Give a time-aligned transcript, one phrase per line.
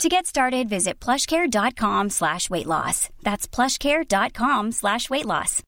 [0.00, 3.08] To get started, visit plushcare.com slash weight loss.
[3.22, 5.62] That's plushcare.com slash weight loss.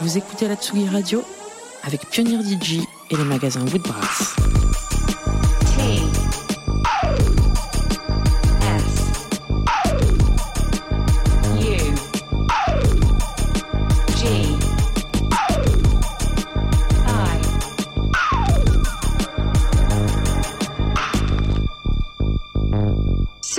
[0.00, 1.22] Vous écoutez la Tsugi Radio
[1.84, 2.80] avec Pioneer DJ
[3.10, 4.34] et les magasins Woodbrass.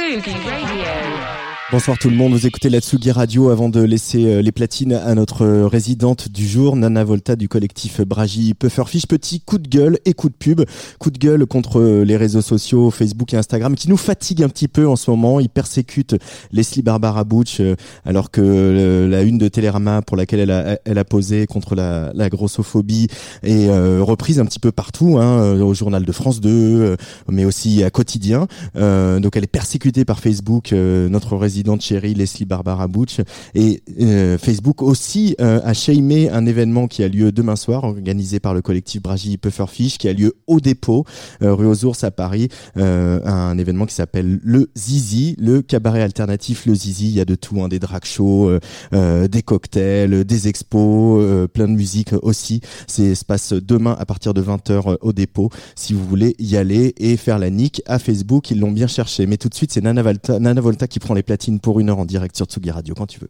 [0.02, 1.41] Tsugi Radio.
[1.72, 4.92] Bonsoir tout le monde, vous écoutez la Tsugi Radio avant de laisser euh, les platines
[4.92, 9.08] à notre euh, résidente du jour, Nana Volta du collectif Bragi Pufferfish.
[9.08, 10.64] Petit coup de gueule et coup de pub.
[11.00, 14.50] Coup de gueule contre euh, les réseaux sociaux, Facebook et Instagram qui nous fatiguent un
[14.50, 15.40] petit peu en ce moment.
[15.40, 16.18] Ils persécutent
[16.52, 20.78] Leslie Barbara Butch euh, alors que euh, la une de Télérama pour laquelle elle a,
[20.84, 23.08] elle a posé contre la, la grossophobie
[23.44, 26.96] est euh, reprise un petit peu partout, hein, au journal de France 2, euh,
[27.30, 28.48] mais aussi à quotidien.
[28.76, 33.18] Euh, donc elle est persécutée par Facebook, euh, notre résidente chérie Leslie Barbara Butch.
[33.56, 38.40] Et euh, Facebook aussi euh, a shamé un événement qui a lieu demain soir, organisé
[38.40, 41.06] par le collectif Bragi Pufferfish, qui a lieu au dépôt,
[41.42, 42.50] euh, rue aux Ours à Paris.
[42.76, 47.10] Un événement qui s'appelle le Zizi, le cabaret alternatif Le Zizi.
[47.10, 48.52] Il y a de tout, hein, des drag shows,
[48.92, 52.62] des cocktails, des expos, plein de musique aussi.
[52.88, 55.50] C'est se passe demain à partir de 20h au dépôt.
[55.76, 59.26] Si vous voulez y aller et faire la nique à Facebook, ils l'ont bien cherché.
[59.26, 62.06] Mais tout de suite, c'est Nana Volta qui prend les platines pour une heure en
[62.06, 63.30] direct sur Tsugi Radio quand tu veux.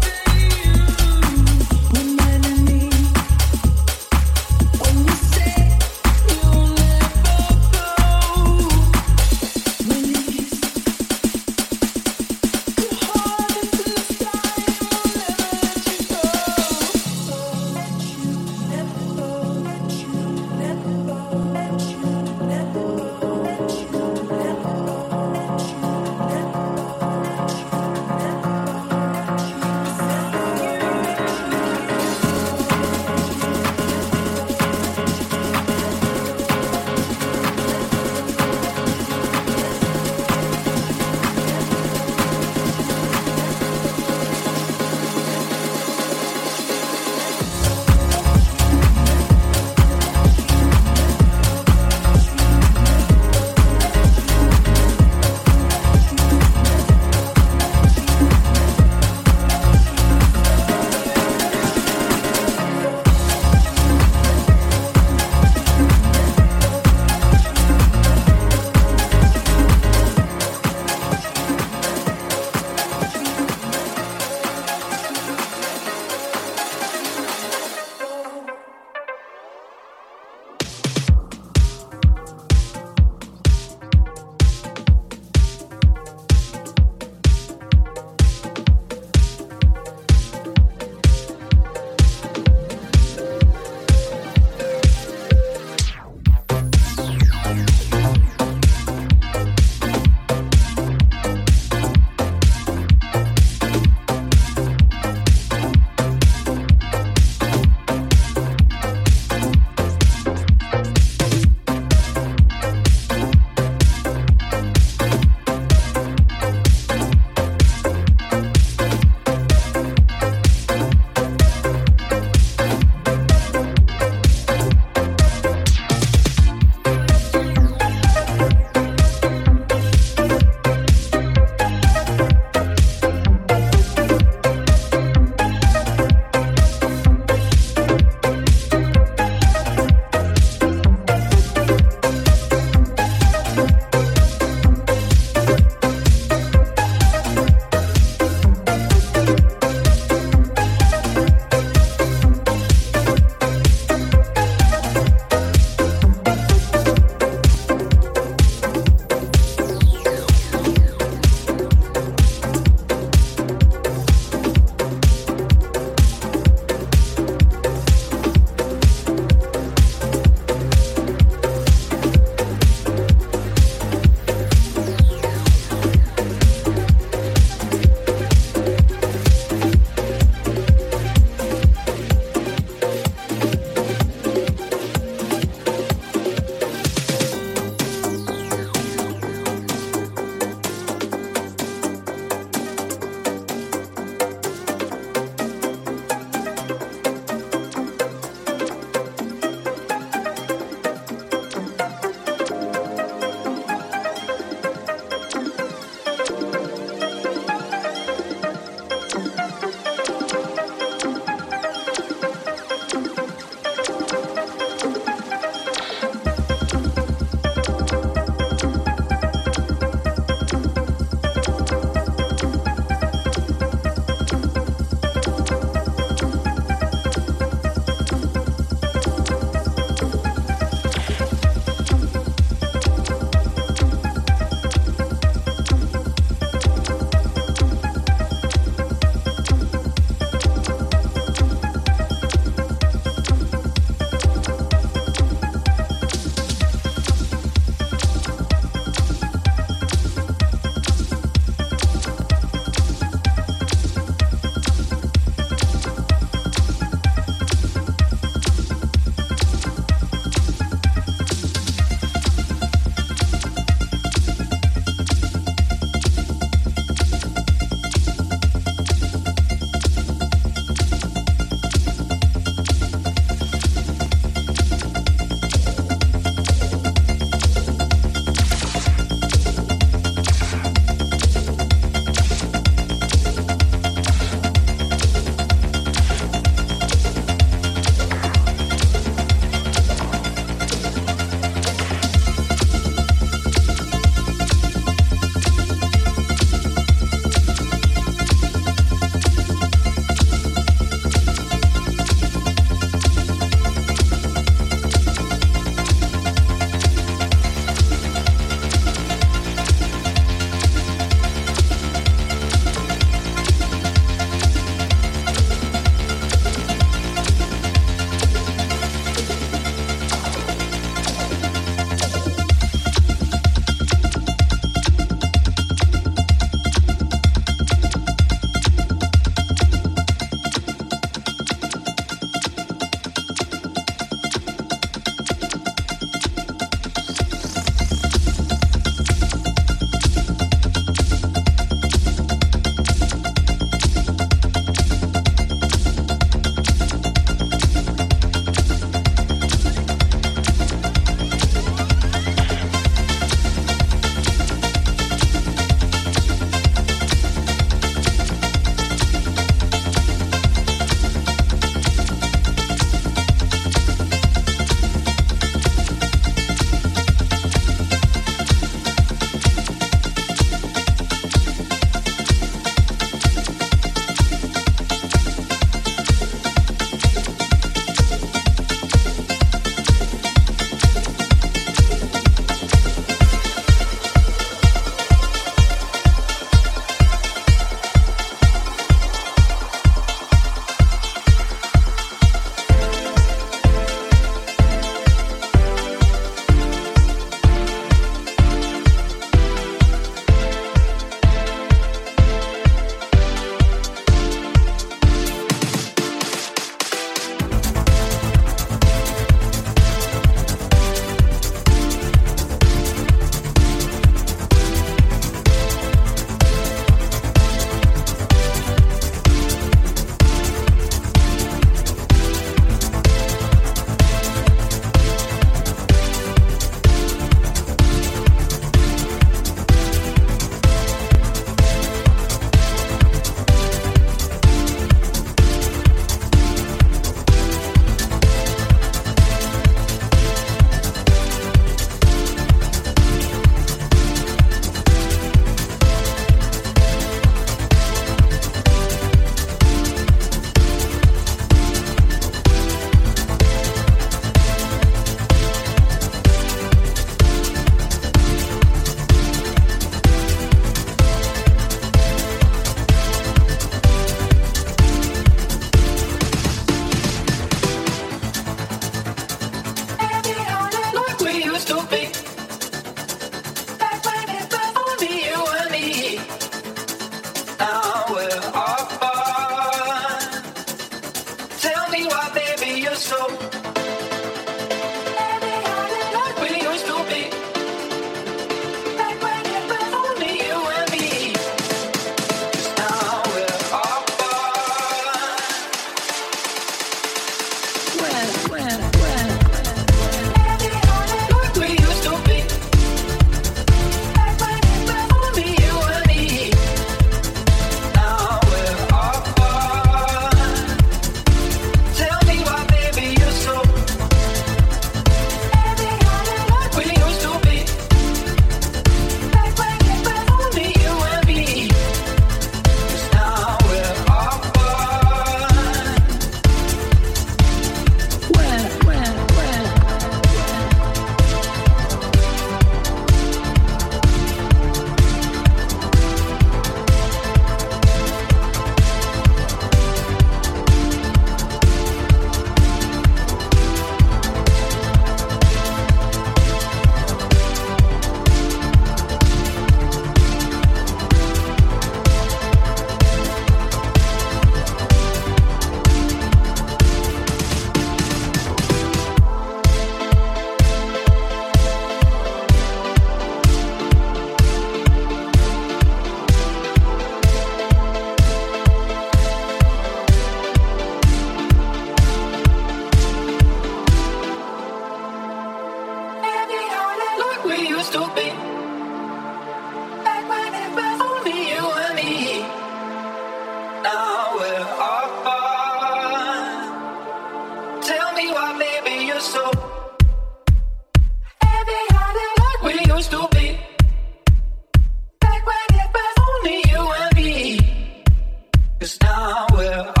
[599.69, 600.00] now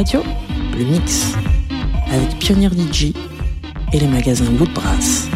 [0.00, 0.22] Radio,
[0.78, 1.34] le mix,
[2.06, 3.12] avec Pioneer DJ
[3.92, 5.28] et les magasins Woodbrass.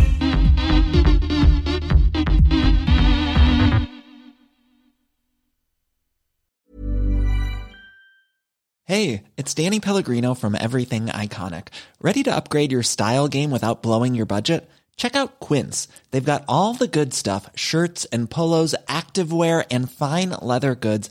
[8.86, 11.68] Hey, it's Danny Pellegrino from Everything Iconic.
[12.00, 14.66] Ready to upgrade your style game without blowing your budget?
[14.96, 15.88] Check out Quince.
[16.10, 21.10] They've got all the good stuff shirts and polos, activewear, and fine leather goods,